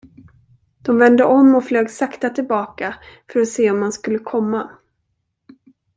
[0.81, 2.95] De vände om och flög sakta tillbaka
[3.31, 4.69] för att se om han skulle komma.